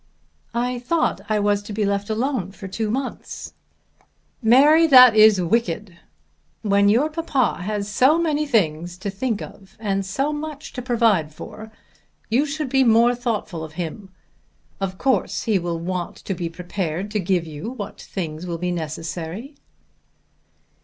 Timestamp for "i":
0.55-0.79, 1.29-1.37